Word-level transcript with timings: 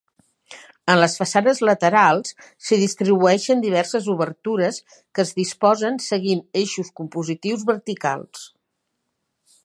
En 0.91 0.99
les 0.99 1.15
façanes 1.21 1.59
laterals 1.67 2.31
s'hi 2.67 2.79
distribueixen 2.83 3.61
diverses 3.65 4.07
obertures 4.13 4.79
que 4.95 5.25
es 5.27 5.33
disposen 5.41 5.99
seguint 6.05 6.41
eixos 6.63 6.89
compositius 7.01 7.67
verticals. 7.71 8.47